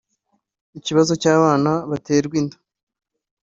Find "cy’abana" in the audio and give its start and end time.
1.21-1.71